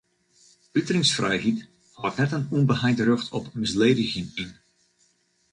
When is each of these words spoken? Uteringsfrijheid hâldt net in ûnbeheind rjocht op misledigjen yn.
Uteringsfrijheid 0.79 1.57
hâldt 1.99 2.19
net 2.19 2.33
in 2.37 2.49
ûnbeheind 2.57 2.99
rjocht 3.07 3.33
op 3.37 3.45
misledigjen 3.61 4.29
yn. 4.43 4.51